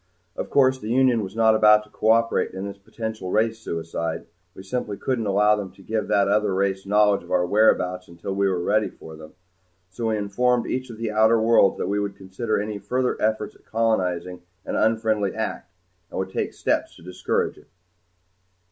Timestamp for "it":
17.59-17.67